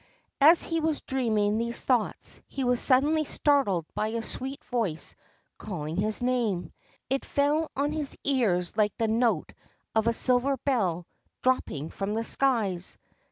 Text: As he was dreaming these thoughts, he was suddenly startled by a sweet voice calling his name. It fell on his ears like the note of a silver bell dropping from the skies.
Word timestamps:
As 0.41 0.63
he 0.63 0.79
was 0.81 1.01
dreaming 1.01 1.59
these 1.59 1.85
thoughts, 1.85 2.41
he 2.47 2.63
was 2.63 2.79
suddenly 2.79 3.23
startled 3.23 3.85
by 3.93 4.07
a 4.07 4.23
sweet 4.23 4.63
voice 4.63 5.13
calling 5.59 5.95
his 5.95 6.23
name. 6.23 6.73
It 7.11 7.23
fell 7.23 7.69
on 7.75 7.91
his 7.91 8.17
ears 8.23 8.75
like 8.75 8.97
the 8.97 9.07
note 9.07 9.53
of 9.93 10.07
a 10.07 10.13
silver 10.13 10.57
bell 10.57 11.05
dropping 11.43 11.91
from 11.91 12.15
the 12.15 12.23
skies. 12.23 12.97